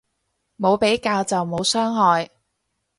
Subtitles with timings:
[0.57, 2.31] 冇比較就冇傷害